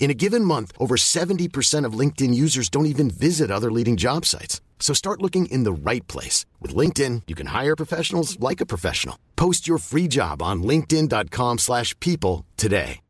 [0.00, 4.24] In a given month, over 70% of LinkedIn users don't even visit other leading job
[4.24, 4.62] sites.
[4.80, 6.46] So start looking in the right place.
[6.62, 9.16] With LinkedIn, you can hire professionals like a professional.
[9.36, 13.00] Post your free job on linkedin.com slash people today.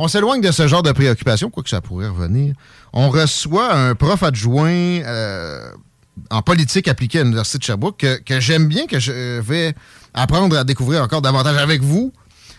[0.00, 2.54] On s'éloigne de ce genre de préoccupation, quoi que ça pourrait revenir.
[2.92, 5.72] On reçoit un prof adjoint euh,
[6.30, 9.74] en politique appliquée à l'Université de Sherbrooke que, que j'aime bien, que je vais
[10.14, 12.12] apprendre à découvrir encore davantage avec vous,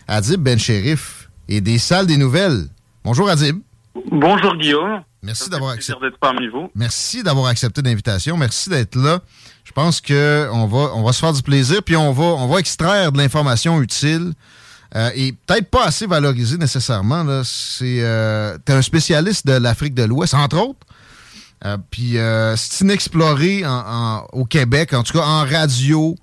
[0.09, 1.18] Adib Ben Sherif,
[1.49, 2.67] et des salles des nouvelles.
[3.03, 3.59] Bonjour Adib.
[4.11, 5.01] Bonjour Guillaume.
[5.21, 6.05] Merci d'avoir accepté.
[6.21, 6.69] parmi vous.
[6.75, 8.37] Merci d'avoir accepté l'invitation.
[8.37, 9.19] Merci d'être là.
[9.65, 12.47] Je pense que on va, on va se faire du plaisir, puis on va, on
[12.47, 14.31] va extraire de l'information utile
[14.95, 17.25] euh, et peut-être pas assez valorisée nécessairement.
[17.43, 20.79] C'est, euh, t'es un spécialiste de l'Afrique de l'Ouest, entre autres.
[21.65, 26.15] Euh, puis euh, c'est inexploré en, en- au Québec, en tout cas en radio,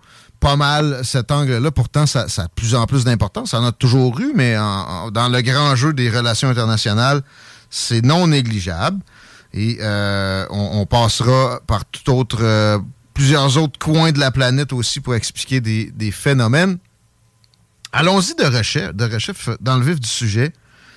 [0.47, 1.73] pas mal cet angle-là.
[1.73, 3.51] Pourtant, ça, a de plus en plus d'importance.
[3.51, 7.23] Ça en a toujours eu, mais dans le grand jeu des relations internationales,
[7.69, 9.01] c'est non négligeable.
[9.53, 12.79] Et euh, on, passera par tout autre, euh,
[13.13, 16.79] plusieurs autres coins de la planète aussi pour expliquer des, phénomènes.
[17.91, 20.53] Allons-y de recherche, de recherche dans le vif du sujet,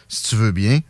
[0.09, 0.81] si tu veux bien.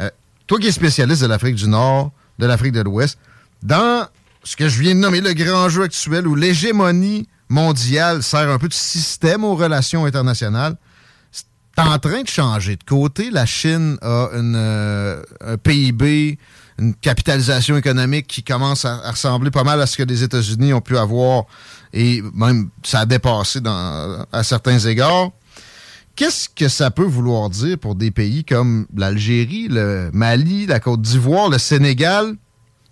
[0.00, 0.10] Euh,
[0.46, 3.18] toi qui es spécialiste de l'Afrique du Nord, de l'Afrique de l'Ouest,
[3.64, 4.06] dans
[4.44, 8.58] ce que je viens de nommer le grand jeu actuel où l'hégémonie mondiale sert un
[8.58, 10.76] peu de système aux relations internationales,
[11.30, 11.44] c'est
[11.78, 13.30] en train de changer de côté.
[13.30, 16.38] La Chine a une, euh, un PIB,
[16.78, 20.72] une capitalisation économique qui commence à, à ressembler pas mal à ce que les États-Unis
[20.72, 21.44] ont pu avoir
[21.92, 25.30] et même ça a dépassé dans, à certains égards.
[26.16, 31.00] Qu'est-ce que ça peut vouloir dire pour des pays comme l'Algérie, le Mali, la Côte
[31.00, 32.34] d'Ivoire, le Sénégal,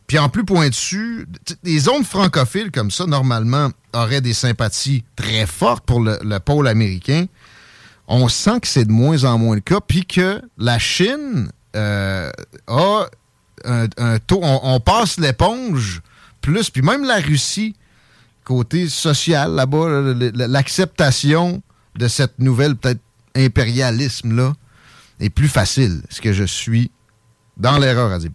[0.07, 1.27] puis en plus pointu,
[1.63, 6.69] des zones francophiles comme ça, normalement, auraient des sympathies très fortes pour le, le pôle
[6.69, 7.27] américain.
[8.09, 12.31] On sent que c'est de moins en moins le cas, puis que la Chine euh,
[12.69, 13.07] a
[13.65, 14.41] un, taux...
[14.43, 16.03] On, passe l'éponge
[16.41, 17.75] plus, puis même la Russie,
[18.45, 21.63] côté social là-bas, l'acceptation
[21.97, 23.01] de cette nouvelle peut-être
[23.35, 24.55] impérialisme-là
[25.19, 26.03] est plus facile.
[26.09, 26.91] Est-ce que je suis
[27.57, 28.33] dans l'erreur, Adib?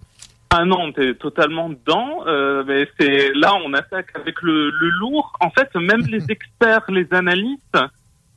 [0.53, 2.23] Ah non, t'es totalement dedans.
[2.27, 5.33] Euh, mais c'est là, on attaque avec le, le lourd.
[5.39, 7.77] En fait, même les experts, les analystes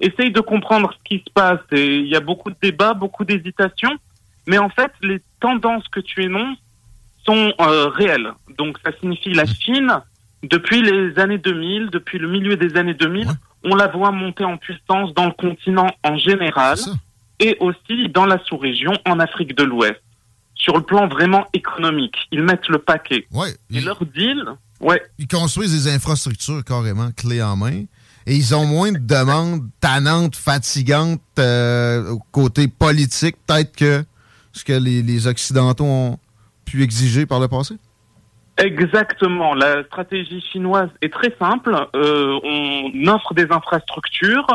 [0.00, 1.60] essayent de comprendre ce qui se passe.
[1.72, 3.96] Et il y a beaucoup de débats, beaucoup d'hésitations.
[4.46, 6.58] Mais en fait, les tendances que tu énonces
[7.26, 8.32] sont euh, réelles.
[8.58, 10.00] Donc, ça signifie la Chine
[10.50, 13.28] depuis les années 2000, depuis le milieu des années 2000,
[13.64, 16.76] on la voit monter en puissance dans le continent en général
[17.40, 20.02] et aussi dans la sous-région en Afrique de l'Ouest.
[20.54, 23.26] Sur le plan vraiment économique, ils mettent le paquet.
[23.32, 24.44] Ouais, et leur deal,
[24.80, 25.02] ouais.
[25.18, 27.84] Ils construisent des infrastructures carrément clés en main
[28.26, 34.04] et ils ont moins de demandes tannantes, fatigantes euh, côté politique, peut-être que
[34.52, 36.18] ce que les, Occidentaux ont
[36.64, 37.74] pu exiger par le passé?
[38.56, 39.54] Exactement.
[39.54, 41.74] La stratégie chinoise est très simple.
[41.96, 44.46] Euh, on offre des infrastructures,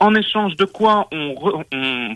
[0.00, 1.34] en échange de quoi on,
[1.70, 2.14] on,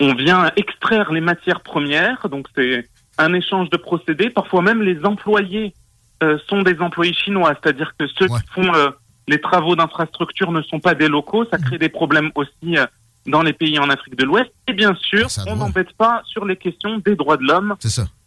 [0.00, 2.28] vient extraire les matières premières.
[2.28, 4.30] Donc c'est un échange de procédés.
[4.30, 5.74] Parfois même les employés
[6.22, 8.72] euh, sont des employés chinois, c'est-à-dire que ceux qui font
[9.28, 12.86] les travaux d'infrastructure ne sont pas des locaux, ça crée des problèmes aussi euh,
[13.26, 14.50] dans les pays en Afrique de l'Ouest.
[14.66, 17.76] Et bien sûr, on n'embête pas sur les questions des droits de l'homme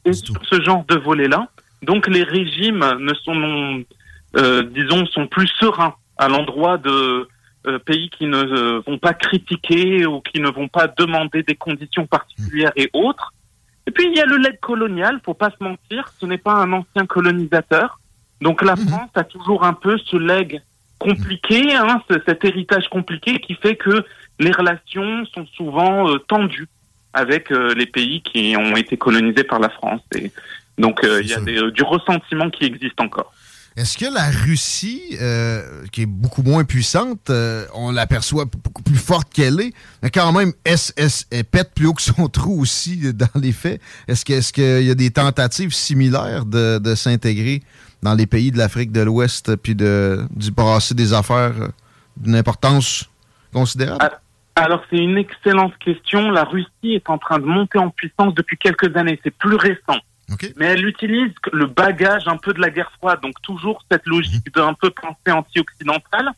[0.06, 1.50] et sur ce genre de volet-là.
[1.82, 3.84] Donc les régimes ne sont,
[4.38, 7.28] euh, disons, sont plus sereins à l'endroit de
[7.68, 12.06] euh, pays qui ne vont pas critiquer ou qui ne vont pas demander des conditions
[12.06, 13.34] particulières et autres.
[13.88, 16.54] Et puis il y a le legs colonial, faut pas se mentir, ce n'est pas
[16.54, 18.00] un ancien colonisateur.
[18.42, 18.88] Donc la mhm.
[18.88, 20.62] France a toujours un peu ce legs
[21.00, 24.04] compliqué, hein, cet héritage compliqué qui fait que
[24.40, 26.68] les relations sont souvent euh, tendues
[27.14, 30.02] avec euh, les pays qui ont été colonisés par la France.
[30.16, 30.32] Et
[30.78, 33.34] donc euh, il y a du ressentiment qui existe encore.
[33.78, 35.18] Est-ce que la Russie,
[35.92, 37.30] qui est beaucoup moins puissante,
[37.74, 42.02] on l'aperçoit beaucoup plus forte qu'elle est, mais quand même, elle, pète plus haut que
[42.02, 43.82] son trou aussi dans les faits?
[44.08, 47.64] Est-ce qu'il y a des tentatives similaires de, de s'intégrer
[48.06, 51.68] dans les pays de l'Afrique de l'Ouest, puis de, du brasser des affaires euh,
[52.16, 53.10] d'une importance
[53.52, 53.98] considérable?
[54.00, 54.22] Ah,
[54.56, 56.30] alors, c'est une excellente question.
[56.30, 59.20] La Russie est en train de monter en puissance depuis quelques années.
[59.24, 60.00] C'est plus récent.
[60.58, 64.48] Mais elle utilise le bagage un peu de la guerre froide, donc toujours cette logique
[64.56, 64.64] mhm.
[64.64, 66.32] d'un peu pensée anti-occidentale.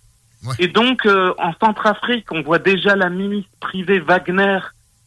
[0.60, 4.60] Et donc, euh, en Centrafrique, on voit déjà la milice privée Wagner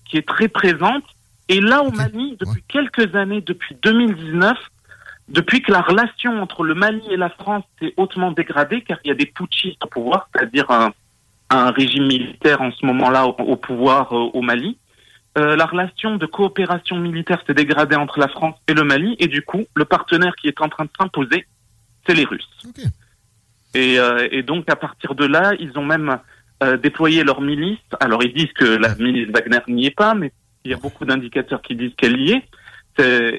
[0.05, 1.05] qui est très présente.
[1.49, 4.56] Et là, au Mali, depuis quelques années, depuis 2019,
[5.29, 9.09] depuis que la relation entre le Mali et la France s'est hautement dégradée, car il
[9.09, 10.93] y a des putschistes au pouvoir, c'est-à-dire un,
[11.73, 14.79] régime militaire en ce moment-là au, pouvoir euh, au Mali,
[15.38, 19.29] euh, la relation de coopération militaire s'est dégradée entre la France et le Mali, et
[19.29, 21.47] du coup, le partenaire qui est en train de s'imposer,
[22.06, 22.49] c'est les Russes.
[23.75, 26.19] Et, euh, et, donc, à partir de là, ils ont même
[26.82, 27.79] déployé leur milice.
[28.00, 30.31] Alors, ils disent que la milice Wagner n'y est pas, mais
[30.65, 32.44] il y a beaucoup d'indicateurs qui disent qu'elle y est.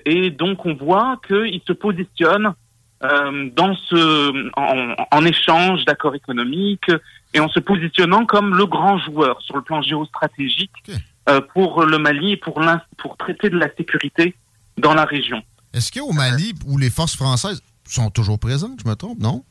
[0.05, 2.55] Et donc on voit qu'il se positionne
[3.03, 6.91] euh, dans ce, en, échange d'accords économiques
[7.33, 10.93] et en se positionnant comme le grand joueur sur le plan géostratégique euh,
[11.39, 12.61] pour le Mali et pour,
[12.97, 14.35] pour traiter de la sécurité
[14.77, 15.41] dans la région.
[15.73, 19.43] Est-ce qu'au Mali, où les forces françaises sont toujours présentes, je me trompe, non?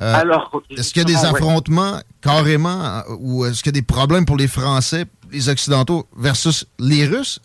[0.00, 3.86] Euh, Alors, est-ce qu'il y a des affrontements carrément, ou est-ce qu'il y a des
[3.86, 7.40] problèmes pour les Français, les Occidentaux versus les Russes,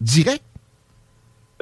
[0.00, 0.42] direct?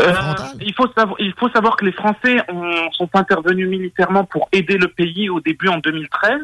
[0.00, 0.12] Euh,
[0.60, 4.76] il, faut savoir, il faut savoir que les Français ont, sont intervenus militairement pour aider
[4.76, 6.40] le pays au début en 2013.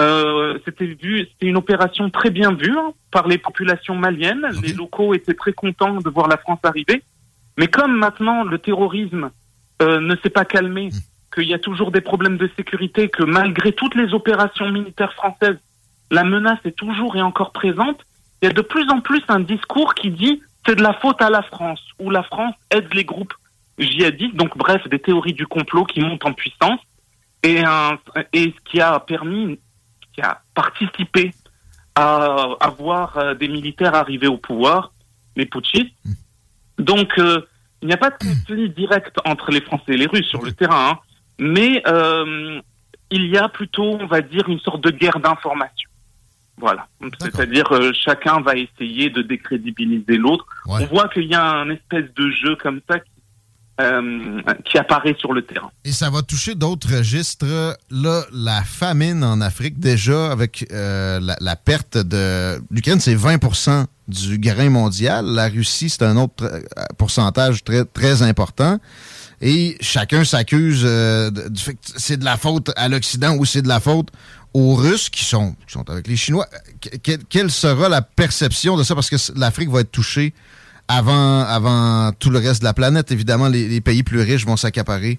[0.00, 4.46] Euh, c'était vu, c'était une opération très bien vue hein, par les populations maliennes.
[4.62, 7.02] Les locaux étaient très contents de voir la France arriver.
[7.58, 9.30] Mais comme maintenant le terrorisme
[9.82, 11.34] euh, ne s'est pas calmé, hmm.
[11.34, 15.58] qu'il y a toujours des problèmes de sécurité, que malgré toutes les opérations militaires françaises,
[16.10, 18.00] la menace est toujours et encore présente,
[18.40, 21.20] il y a de plus en plus un discours qui dit c'est de la faute
[21.20, 23.34] à la France, où la France aide les groupes
[23.78, 26.80] djihadistes, donc bref, des théories du complot qui montent en puissance,
[27.42, 27.62] et,
[28.32, 29.58] et ce qui a permis,
[30.20, 31.32] qui a participé
[31.94, 34.92] à, avoir euh, des militaires arriver au pouvoir,
[35.36, 35.94] les putschistes.
[36.04, 36.12] Hmm.
[36.78, 37.40] Donc, euh,
[37.82, 40.52] il n'y a pas de conflit direct entre les Français et les Russes sur le
[40.52, 40.98] terrain, hein,
[41.38, 42.60] mais euh,
[43.10, 45.90] il y a plutôt, on va dire, une sorte de guerre d'information.
[46.58, 46.88] Voilà.
[47.20, 50.44] C'est-à-dire euh, chacun va essayer de décrédibiliser l'autre.
[50.66, 53.09] On voit qu'il y a un espèce de jeu comme ça qui,
[53.80, 55.70] euh, qui apparaît sur le terrain.
[55.84, 57.76] Et ça va toucher d'autres registres.
[57.90, 62.60] Là, la famine en Afrique, déjà, avec euh, la, perte de...
[62.70, 65.24] L'Ukraine, c'est 20% du grain mondial.
[65.24, 66.50] La Russie, c'est un autre
[66.98, 68.78] pourcentage très, très important.
[69.40, 73.68] Et chacun s'accuse du fait que c'est de la faute à l'Occident ou c'est de
[73.68, 74.08] la faute
[74.52, 76.46] aux Russes qui sont, qui sont avec les Chinois,
[77.28, 78.94] quelle sera la perception de ça?
[78.94, 80.34] Parce que l'Afrique va être touchée
[80.90, 83.12] avant, avant tout le reste de la planète.
[83.12, 85.18] Évidemment, les, pays plus riches vont s'accaparer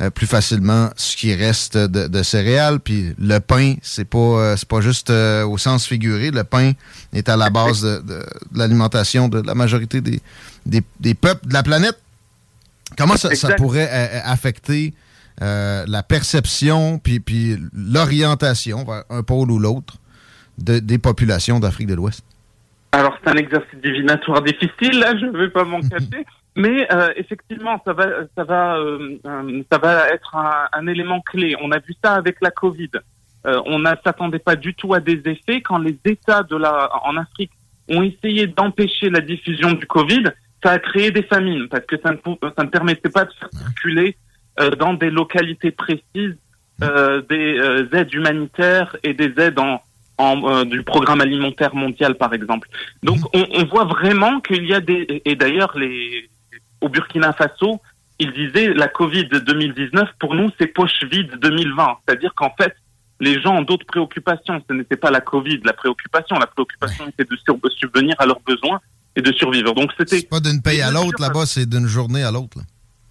[0.00, 2.78] euh, plus facilement ce qui reste de, céréales.
[2.78, 6.30] Puis le pain, c'est pas, euh, c'est pas juste euh, au sens figuré.
[6.30, 6.72] Le pain
[7.12, 10.20] est à la base de, l'alimentation de la majorité des,
[10.64, 11.98] des, peuples de la planète.
[12.96, 13.90] Comment ça, ça pourrait
[14.24, 14.94] affecter
[15.40, 19.98] la perception puis, puis l'orientation vers un pôle ou l'autre
[20.58, 22.22] des populations d'Afrique de l'Ouest?
[22.92, 26.24] Alors, c'est un exercice divinatoire difficile, là, je ne vais pas m'en cacher.
[26.58, 30.36] Mais euh, effectivement, ça va, ça va, euh, euh, ça va être
[30.72, 31.54] un, élément clé.
[31.62, 32.90] On a vu ça avec la Covid.
[33.44, 37.16] on ne s'attendait pas du tout à des effets quand les États de la, en
[37.16, 37.52] Afrique
[37.88, 40.24] ont essayé d'empêcher la diffusion du Covid.
[40.64, 42.16] Ça a créé des famines parce que ça ne,
[42.56, 44.16] ça ne permettait pas de faire circuler
[44.80, 46.36] dans des localités précises
[46.80, 49.80] des aides humanitaires et des aides en,
[50.18, 52.68] en, du programme alimentaire mondial, par exemple.
[53.02, 55.22] Donc, on, on voit vraiment qu'il y a des...
[55.24, 56.28] Et d'ailleurs, les,
[56.80, 57.80] au Burkina Faso,
[58.18, 61.98] il disait la Covid 2019, pour nous, c'est poche vide 2020.
[62.06, 62.74] C'est-à-dire qu'en fait,
[63.20, 64.62] les gens ont d'autres préoccupations.
[64.68, 66.36] Ce n'était pas la Covid, la préoccupation.
[66.38, 67.36] La préoccupation était de
[67.76, 68.80] subvenir à leurs besoins
[69.16, 69.74] et de survivre.
[69.74, 70.22] Donc c'était.
[70.22, 72.58] pas d'une paye à l'autre là-bas, c'est d'une journée à l'autre.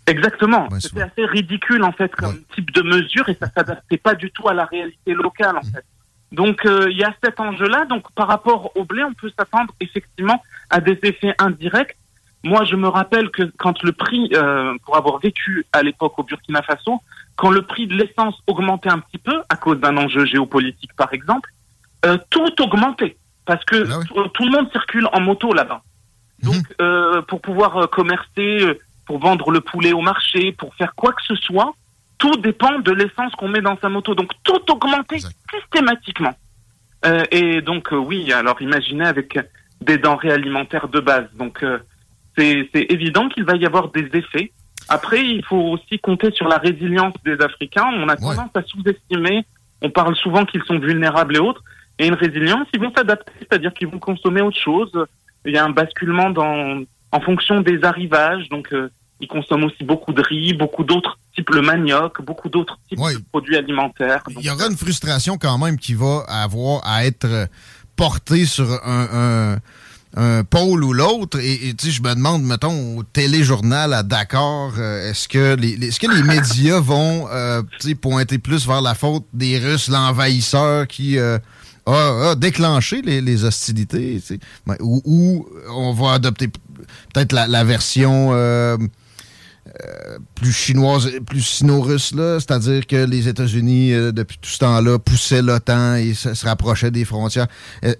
[0.05, 0.69] Exactement.
[0.79, 4.47] c'était assez ridicule en fait comme type de mesure et ça s'adaptait pas du tout
[4.47, 5.71] à la réalité locale en mmh.
[5.73, 5.83] fait.
[6.31, 7.86] Donc euh, il y a cet enjeu-là.
[7.86, 11.96] Donc par rapport au blé, on peut s'attendre effectivement à des effets indirects
[12.43, 16.24] moi, je me rappelle que quand le prix, euh, pour avoir vécu à l'époque au
[16.24, 17.01] Burkina Faso,
[17.36, 21.13] quand le prix de l'essence augmentait un petit peu, à cause d'un enjeu géopolitique par
[21.13, 21.50] exemple,
[22.05, 23.17] euh, tout augmentait.
[23.46, 25.81] Parce que ah tout, le monde circule en moto là-bas.
[26.43, 26.51] Mhm.
[26.51, 31.24] Donc, euh, pour pouvoir commercer, pour vendre le poulet au marché, pour faire quoi que
[31.24, 31.74] ce soit,
[32.17, 34.15] tout dépend de l'essence qu'on met dans sa moto.
[34.15, 35.19] Donc, tout augmentait
[35.53, 36.33] systématiquement.
[37.31, 39.38] et donc, oui, alors imaginez avec
[39.81, 41.27] des denrées alimentaires de base.
[41.36, 41.63] Donc,
[42.36, 44.51] c'est évident qu'il va y avoir des effets.
[44.89, 47.88] Après, il faut aussi compter sur la résilience des Africains.
[47.93, 49.45] On a tendance à sous-estimer.
[49.81, 51.63] On parle souvent qu'ils sont vulnérables et autres.
[52.00, 54.91] Et une résilience, ils vont s'adapter, c'est-à-dire qu'ils vont consommer autre chose.
[55.45, 58.47] Il y a un basculement dans, en fonction des arrivages.
[58.50, 62.77] Donc, euh, ils consomment aussi beaucoup de riz, beaucoup d'autres types, le manioc, beaucoup d'autres
[62.88, 64.24] types de produits alimentaires.
[64.29, 67.47] il y aura une frustration quand même qui va avoir à être
[67.95, 69.59] portée sur un
[70.17, 71.39] un pôle ou l'autre.
[71.39, 75.74] Et, tu sais, je me demande, mettons, au téléjournal à Dakar, euh, est-ce que les,
[75.88, 77.62] est-ce que les médias vont euh,
[78.01, 81.38] pointer plus vers la faute des Russes, l'envahisseur qui euh,
[81.86, 84.21] a, déclenché les, hostilités,
[84.79, 86.47] ou, ou, on va adopter
[87.13, 88.77] peut-être la, version euh,
[90.36, 95.96] plus chinoise, plus sino-russe, c'est-à-dire que les États-Unis, euh, depuis tout ce temps-là, poussaient l'OTAN
[95.96, 97.48] et se, rapprochaient des frontières.
[97.84, 97.93] Euh,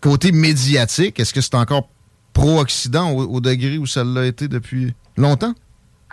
[0.00, 1.88] côté médiatique, est-ce que c'est encore
[2.32, 5.54] pro-Occident au, degré où ça l'a été depuis longtemps?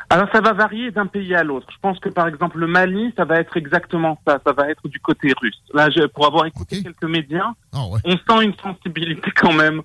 [0.09, 1.67] Alors ça va varier d'un pays à l'autre.
[1.69, 4.39] Je pense que par exemple le Mali, ça va être exactement ça.
[4.45, 5.61] Ça va être du côté russe.
[5.73, 9.81] Là, pour avoir écouté quelques médias, ah on sent une sensibilité quand même.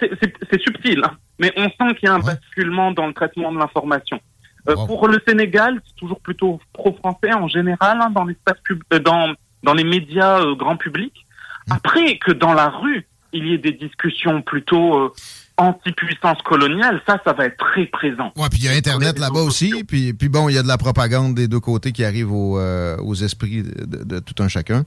[0.00, 3.58] C'est subtil, hein, mais on sent qu'il y a un basculement dans le traitement de
[3.58, 4.20] l'information.
[4.68, 9.34] Euh, pour le Sénégal, c'est toujours plutôt pro-français en général hein, dans l'espace euh, dans
[9.62, 11.26] dans les médias euh, grand public.
[11.66, 11.72] Hmm.
[11.72, 15.12] Après que dans la rue, il y ait des discussions plutôt
[15.56, 18.32] anti-puissance coloniale, ça, ça va être très présent.
[18.36, 20.68] Ouais, puis il y a Internet là-bas aussi, puis, puis bon, il y a de
[20.68, 24.84] la propagande des deux côtés qui arrive aux, euh, aux esprits de, tout un chacun.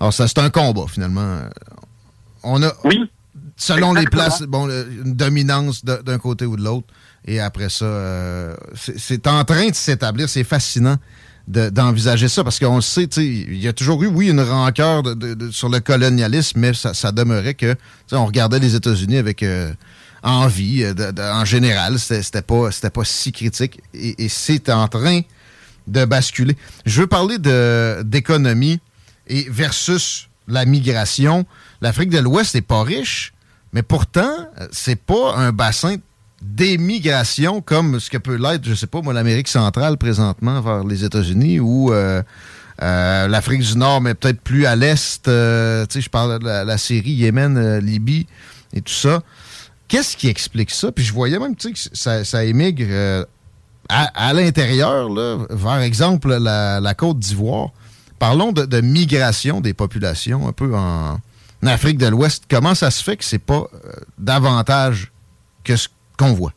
[0.00, 1.40] Alors ça, c'est un combat, finalement.
[2.42, 3.10] On a, oui,
[3.56, 6.86] selon les places, bon, une dominance d'un côté ou de l'autre.
[7.26, 10.28] Et après ça, euh, c'est en train de s'établir.
[10.28, 10.96] C'est fascinant
[11.48, 15.50] d'envisager ça parce qu'on le sait, il y a toujours eu, oui, une rancœur de,
[15.50, 17.74] sur le colonialisme, mais ça, ça demeurait que
[18.12, 19.72] on regardait les États-Unis avec euh,
[20.22, 21.98] envie, euh, en général.
[21.98, 23.80] C'était pas, pas si critique.
[23.94, 25.22] Et, c'est en train
[25.86, 26.56] de basculer.
[26.84, 27.38] Je veux parler
[28.04, 28.80] d'économie
[29.26, 31.46] et versus la migration.
[31.80, 33.32] L'Afrique de l'Ouest n'est pas riche,
[33.72, 35.96] mais pourtant, c'est pas un bassin
[36.42, 41.04] d'émigration comme ce que peut l'être, je sais pas, moi, l'Amérique centrale présentement vers les
[41.04, 42.22] États-Unis ou euh,
[42.82, 45.24] euh, l'Afrique du Nord, mais peut-être plus à l'Est.
[45.24, 48.26] tu sais, je parle de la, Syrie, Yémen, Libye
[48.72, 49.22] et tout ça.
[49.88, 50.92] Qu'est-ce qui explique ça?
[50.92, 53.24] Puis je voyais même que ça, émigre euh,
[53.88, 55.08] à, l'intérieur,
[55.50, 57.70] vers exemple la, Côte d'Ivoire.
[58.18, 61.18] Parlons de, migration des populations un peu en,
[61.64, 62.44] Afrique de l'Ouest.
[62.48, 65.10] Comment ça se fait que c'est pas euh, davantage
[65.64, 66.52] que ce qu'on voit?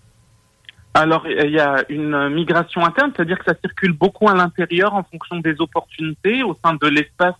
[0.94, 5.04] Alors, il y a une migration interne, c'est-à-dire que ça circule beaucoup à l'intérieur en
[5.04, 7.36] fonction des opportunités au sein de l'espace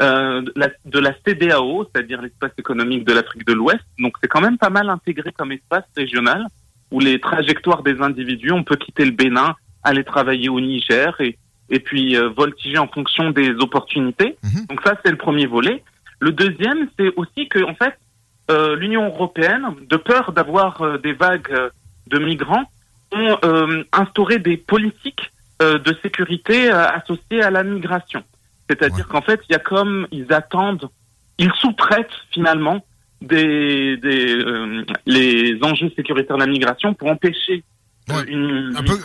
[0.00, 0.42] euh,
[0.84, 3.84] de la CDAO, c'est-à-dire l'espace économique de l'Afrique de l'Ouest.
[3.98, 6.46] Donc c'est quand même pas mal intégré comme espace régional
[6.90, 11.38] où les trajectoires des individus, on peut quitter le Bénin, aller travailler au Niger et,
[11.70, 14.36] et puis euh, voltiger en fonction des opportunités.
[14.42, 14.66] Mhm.
[14.68, 15.82] Donc ça c'est le premier volet.
[16.20, 17.94] Le deuxième, c'est aussi que en fait
[18.50, 21.70] euh, l'Union européenne, de peur d'avoir des vagues
[22.06, 22.64] de migrants,
[23.12, 23.38] ont
[23.92, 28.24] instauré des politiques de sécurité associée à la migration.
[28.68, 30.88] C'est-à-dire qu'en fait, il y a comme ils attendent,
[31.38, 32.84] ils sous-traitent finalement
[33.20, 34.44] des, des
[35.06, 37.62] les enjeux sécuritaires de la migration pour empêcher
[38.28, 38.98] une un peu,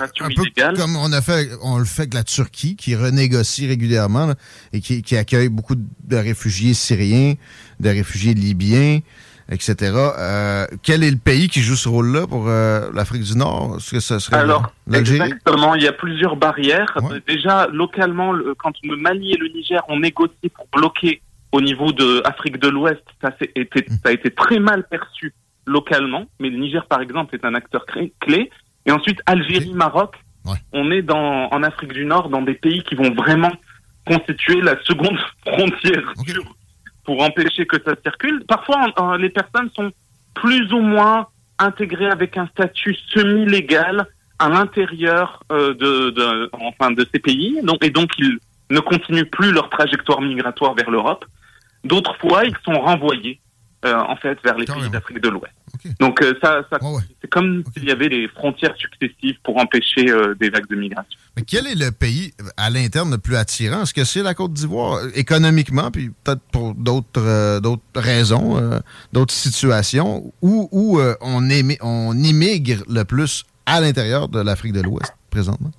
[0.75, 4.34] comme on a fait, on le fait avec la Turquie, qui renégocie régulièrement
[4.74, 7.36] et qui, qui, accueille beaucoup de réfugiés syriens,
[7.79, 9.00] de réfugiés libyens,
[9.50, 9.75] etc.
[9.96, 13.75] Euh, quel est le pays qui joue ce rôle-là pour euh, l'Afrique du Nord?
[13.77, 15.75] Est-ce que ce serait Alors, exactement.
[15.75, 16.98] Il y a plusieurs barrières.
[17.27, 22.22] Déjà, localement, quand le Mali et le Niger ont négocié pour bloquer au niveau de
[22.25, 23.94] Afrique de l'Ouest, ça, été, hmm.
[24.03, 25.34] ça a été très mal perçu
[25.65, 26.25] localement.
[26.39, 27.86] Mais le Niger, par exemple, est un acteur
[28.20, 28.50] clé.
[28.86, 30.15] Et ensuite, Algérie, Maroc,
[30.74, 33.51] on est dans, en Afrique du Nord dans des pays qui vont vraiment
[34.08, 36.13] constituer la seconde frontière
[37.03, 38.44] pour empêcher que ça circule.
[38.48, 39.91] Parfois, les personnes sont
[40.34, 41.27] plus ou moins
[41.58, 44.08] intégrées avec un statut semi-légal
[44.39, 48.39] à l'intérieur euh, de, ces pays, et donc ils
[48.70, 51.25] ne continuent plus leur trajectoire migratoire vers l'Europe.
[51.84, 53.39] D'autres fois, ils sont renvoyés
[53.86, 55.54] euh, en fait vers les pays d'Afrique de l'Ouest.
[56.02, 56.80] Donc euh, ça, ça
[57.22, 61.18] c'est comme s'il y avait des frontières successives pour empêcher euh, des vagues de migration.
[61.38, 63.84] Mais quel est le pays à l'interne le plus attirant?
[63.84, 68.82] Est-ce que c'est la Côte d'Ivoire économiquement, puis peut-être pour d'autres d'autres raisons,
[69.14, 71.50] d'autres situations, où, où on,
[71.82, 75.72] on immigre le plus à l'intérieur de l'Afrique de l'Ouest présentement?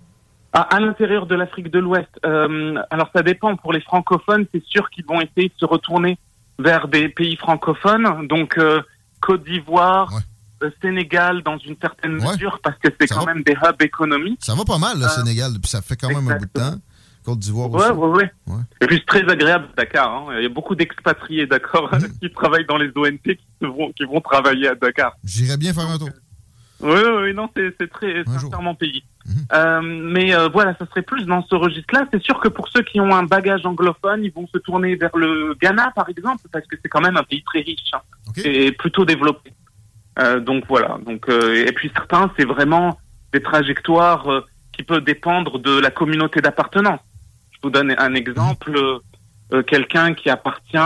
[0.55, 2.09] Ah, à l'intérieur de l'Afrique de l'Ouest.
[2.23, 3.57] alors ça dépend.
[3.57, 6.19] Pour les francophones, c'est sûr qu'ils vont essayer de se retourner
[6.63, 8.81] vers des pays francophones, donc euh,
[9.21, 10.13] Côte d'Ivoire,
[10.63, 14.41] euh, Sénégal dans une certaine mesure, parce que c'est quand même des hubs économiques.
[14.43, 16.51] Ça va pas mal, le euh, Sénégal, puis ça fait quand même un bout de
[16.51, 16.77] temps.
[17.25, 17.91] Côte d'Ivoire aussi.
[17.95, 20.11] Oui, oui, Et puis c'est très agréable Dakar.
[20.11, 20.27] Hein.
[20.39, 22.19] Il y a beaucoup d'expatriés, d'accord, mm.
[22.21, 25.13] qui travaillent dans les ONT, qui, vont, qui vont travailler à Dakar.
[25.23, 26.09] J'irais bien faire un tour.
[26.83, 29.03] Oui, oui, non, c'est très sincèrement payé.
[29.27, 29.35] Mhm.
[29.53, 32.07] Euh, mais euh, voilà, ça serait plus dans ce registre-là.
[32.11, 35.17] C'est sûr que pour ceux qui ont un bagage anglophone, ils vont se tourner vers
[35.17, 38.01] le Ghana, par exemple, parce que c'est quand même un pays très riche hein,
[38.45, 39.53] et plutôt développé.
[40.19, 40.99] Euh, donc voilà.
[41.07, 42.99] Donc euh, et puis certains, c'est vraiment
[43.33, 44.41] des trajectoires euh,
[44.73, 47.01] qui peuvent dépendre de la communauté d'appartenance.
[47.53, 48.73] Je vous donne un exemple.
[48.73, 49.65] Mhm.
[49.65, 50.79] Quelqu'un qui appartient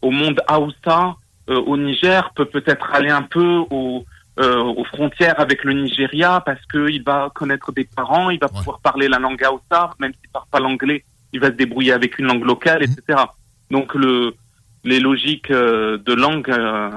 [0.00, 1.16] au monde Haoussa
[1.48, 4.04] au Niger peut peut-être aller un peu au
[4.38, 8.80] euh, aux frontières avec le Nigeria parce qu'il va connaître des parents, il va pouvoir
[8.80, 12.18] parler la langue Hausa, même s'il ne parle pas l'anglais, il va se débrouiller avec
[12.18, 13.02] une langue locale, etc.
[13.08, 13.26] Mhm.
[13.70, 14.34] Donc le,
[14.84, 16.90] les logiques euh, de langue euh,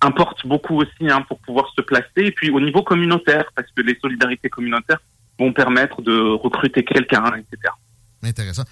[0.00, 2.06] importent beaucoup aussi hein, pour pouvoir se placer.
[2.16, 5.00] Et puis au niveau communautaire, parce que les solidarités communautaires
[5.38, 7.72] vont permettre de recruter quelqu'un, etc.
[8.22, 8.64] Intéressant.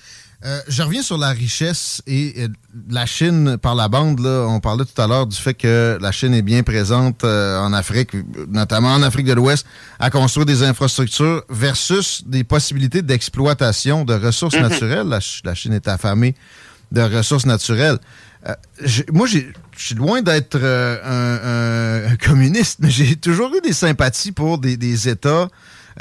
[0.45, 2.49] Euh, je reviens sur la richesse et euh,
[2.89, 4.21] la Chine par la bande.
[4.21, 7.59] Là, on parlait tout à l'heure du fait que la Chine est bien présente euh,
[7.59, 8.11] en Afrique,
[8.49, 9.67] notamment en Afrique de l'Ouest,
[9.99, 14.63] à construire des infrastructures versus des possibilités d'exploitation de ressources mhm.
[14.63, 15.09] naturelles.
[15.45, 16.37] La, Chine est affamée
[16.93, 17.99] de ressources naturelles.
[19.13, 19.41] moi, je
[19.77, 25.49] suis loin d'être un, communiste, mais j'ai toujours eu des sympathies pour des, des États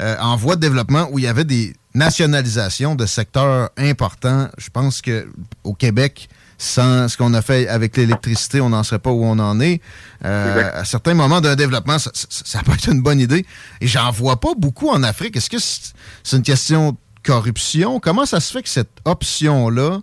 [0.00, 4.48] en voie de développement où il y avait des nationalisation de secteurs importants.
[4.56, 5.28] Je pense que
[5.64, 9.38] au Québec, sans ce qu'on a fait avec l'électricité, on n'en serait pas où on
[9.38, 9.80] en est.
[10.24, 13.46] Euh, à certains moments d'un développement, ça, ça, peut être une bonne idée.
[13.80, 15.36] Et j'en vois pas beaucoup en Afrique.
[15.36, 18.00] Est-ce que c'est une question de corruption?
[18.00, 20.00] Comment ça se fait que cette option-là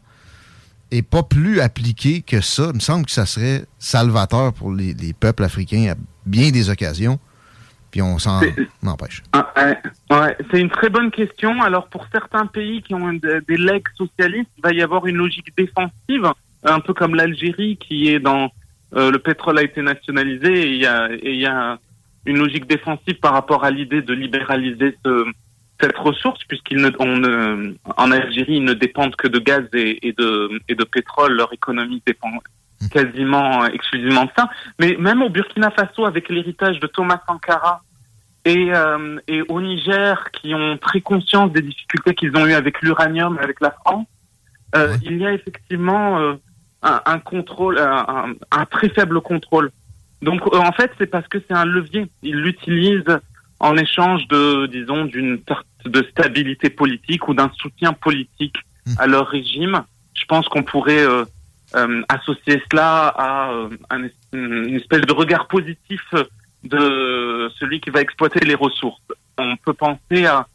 [0.91, 2.67] est pas plus appliquée que ça?
[2.69, 6.69] Il me semble que ça serait salvateur pour les, les peuples africains à bien des
[6.69, 7.19] occasions
[8.01, 8.41] on s'en
[8.85, 9.23] empêche.
[9.33, 11.61] Ah, c'est une très bonne question.
[11.61, 15.55] Alors, pour certains pays qui ont des legs socialistes, il va y avoir une logique
[15.57, 16.31] défensive,
[16.63, 18.51] un peu comme l'Algérie, qui est dans
[18.95, 21.77] euh, le pétrole a été nationalisé et il y a, il y a
[22.25, 25.25] une logique défensive par rapport à l'idée de libéraliser ce,
[25.81, 30.13] cette ressource, puisqu'ils ne, on en Algérie, ils ne dépendent que de gaz et, et,
[30.13, 31.33] de, et de pétrole.
[31.33, 32.31] Leur économie dépend
[32.91, 34.49] quasiment exclusivement de ça.
[34.79, 37.81] Mais même au Burkina Faso, avec l'héritage de Thomas Sankara
[38.45, 42.81] et, euh, et au Niger, qui ont très conscience des difficultés qu'ils ont eues avec
[42.81, 44.05] l'uranium, avec la France,
[44.75, 46.33] euh, il y a effectivement euh,
[46.83, 49.71] un, un, contrôle, un, un, très faible contrôle.
[50.21, 52.07] Donc euh, en fait, c'est parce que c'est un levier.
[52.23, 53.19] Ils l'utilisent
[53.59, 55.39] en échange de, disons, d'une
[55.85, 58.93] de stabilité politique ou d'un soutien politique hmm.
[58.99, 59.83] à leur régime.
[60.13, 61.25] Je pense qu'on pourrait euh, euh,
[62.09, 63.69] associer cela à euh,
[64.33, 66.01] une espèce de regard positif
[66.63, 69.01] de celui qui va exploiter les ressources.
[69.37, 70.47] On peut penser à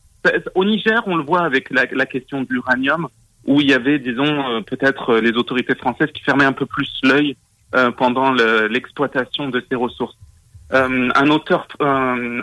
[0.54, 3.09] au Niger, on le voit avec la, la question de l'uranium,
[3.46, 6.90] où il y avait, disons, euh, peut-être les autorités françaises qui fermaient un peu plus
[7.02, 7.37] l'œil
[7.96, 10.18] pendant l'exploitation de ces ressources.
[10.72, 11.68] un auteur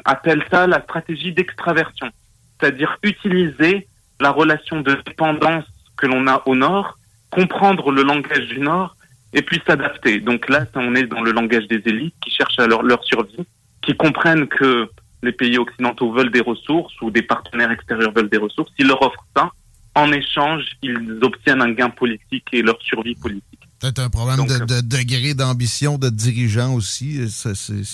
[0.06, 2.10] appelle ça la stratégie d'extraversion.
[2.58, 3.88] c'est-à-dire utiliser
[4.22, 5.66] la relation de dépendance
[5.98, 6.98] que l'on a au Nord,
[7.30, 8.96] comprendre le langage du Nord
[9.34, 10.20] et puis s'adapter.
[10.20, 13.46] Donc là, on est dans le langage des élites qui cherchent à leur, leur survie,
[13.82, 14.90] qui comprennent que
[15.24, 18.72] les pays occidentaux veulent des ressources ou des partenaires extérieurs veulent des ressources.
[18.78, 19.50] Ils leur offrent ça.
[19.96, 23.58] En échange, ils obtiennent un gain politique et leur survie politique.
[23.80, 27.20] Peut-être un problème de, de, degré d'ambition de dirigeants aussi.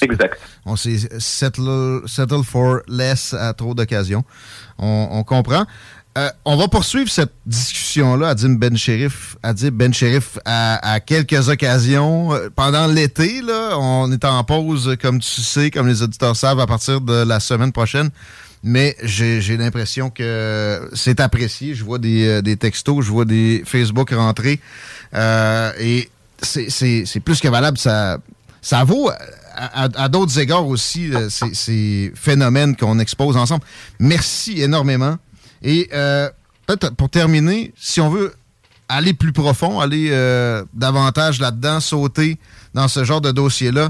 [0.01, 0.39] exact.
[0.65, 4.23] On s'est settle, settle, for less à trop d'occasions.
[4.77, 5.65] On, on, comprend.
[6.15, 12.33] Euh, on va poursuivre cette discussion-là, Adim Ben Sherif, Adib Ben Sherif, à, quelques occasions.
[12.33, 13.41] Euh, pendant l'été,
[13.75, 17.39] on est en pause, comme tu sais, comme les auditeurs savent, à partir de la
[17.39, 18.11] semaine prochaine.
[18.63, 21.75] Mais j'ai l'impression que c'est apprécié.
[21.75, 24.61] Je vois des, euh, textos, je vois des Facebook rentrés.
[25.13, 26.09] Euh, et
[26.41, 27.77] c'est plus que valable.
[27.77, 28.19] Ça,
[28.85, 29.11] vaut
[29.55, 33.63] à, d'autres égards aussi ces phénomènes qu'on expose ensemble.
[33.99, 35.17] Merci énormément.
[35.63, 36.29] Et euh,
[36.67, 38.33] peut-être pour terminer, si on veut
[38.89, 42.37] aller plus profond, aller euh, davantage là-dedans, sauter
[42.73, 43.89] dans ce genre de dossier-là,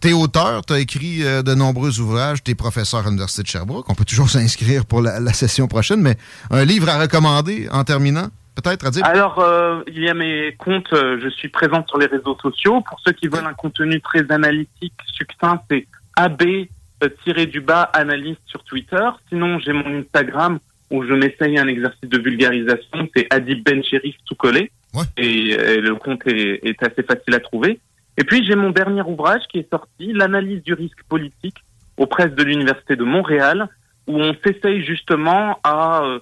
[0.00, 3.84] T'es auteur, t'as écrit euh, de nombreux ouvrages, t'es professeur à l'Université de Sherbrooke.
[3.90, 6.16] On peut toujours s'inscrire pour la, session prochaine, mais
[6.50, 9.04] un livre à recommander en terminant, peut-être, à dire?
[9.04, 9.44] Alors,
[9.86, 12.80] il y a mes comptes, je suis présent sur les réseaux sociaux.
[12.88, 19.06] Pour ceux qui veulent un contenu très analytique, succinct, c'est AB-du-bas analyste sur Twitter.
[19.28, 20.58] Sinon, j'ai mon Instagram
[20.90, 23.08] où je m'essaye un exercice de vulgarisation.
[23.14, 24.70] C'est Adib Ben Sherif tout collé.
[24.94, 25.04] Ouais.
[25.16, 27.78] Et, et, le compte est, est, assez facile à trouver.
[28.18, 31.56] Et puis j'ai mon dernier ouvrage qui est sorti, L'analyse du risque politique
[31.96, 33.68] aux presses de l'Université de Montréal,
[34.06, 36.18] où on s'essaye justement à euh,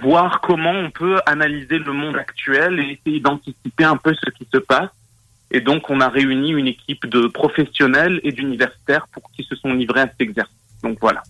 [0.00, 4.46] voir comment on peut analyser le monde actuel et essayer d'anticiper un peu ce qui
[4.52, 4.90] se passe.
[5.50, 9.72] Et donc on a réuni une équipe de professionnels et d'universitaires pour qui se sont
[9.74, 10.56] livrés à cet exercice.
[10.82, 11.22] Donc voilà.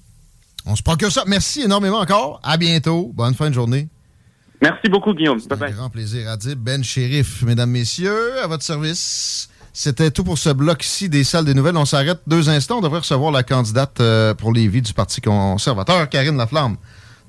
[0.66, 1.22] On se prend que ça.
[1.26, 2.40] Merci énormément encore.
[2.42, 3.12] À bientôt.
[3.14, 3.88] Bonne fin de journée.
[4.60, 5.40] Merci beaucoup, Guillaume.
[5.48, 5.72] Bye bye.
[5.72, 6.28] Un grand plaisir.
[6.28, 9.48] Adib Ben Shérif, mesdames, messieurs, à votre service.
[9.72, 11.76] C'était tout pour ce bloc-ci des salles des nouvelles.
[11.76, 12.78] On s'arrête deux instants.
[12.78, 14.02] On devrait recevoir la candidate
[14.38, 16.76] pour les vies du Parti conservateur, Karine Laflamme.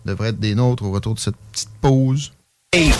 [0.05, 2.31] Devrait être des nôtres au retour de cette petite pause.
[2.71, 2.93] Hey.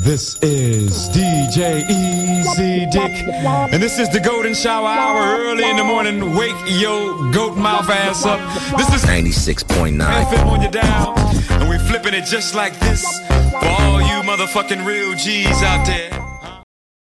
[0.00, 3.26] This is DJ Easy Dick,
[3.72, 6.36] and this is the Golden Shower Hour early in the morning.
[6.36, 8.38] Wake your goat mouth ass up.
[8.78, 11.18] This is 96.9 FM on you down,
[11.50, 13.04] and we're flipping it just like this
[13.50, 16.37] for all you motherfucking real G's out there.